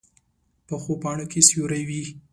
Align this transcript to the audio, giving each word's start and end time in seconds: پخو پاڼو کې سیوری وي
پخو 0.67 0.93
پاڼو 1.03 1.25
کې 1.31 1.41
سیوری 1.47 1.83
وي 1.89 2.03